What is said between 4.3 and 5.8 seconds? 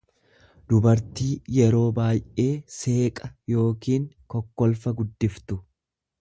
kokkolfa guddifttu.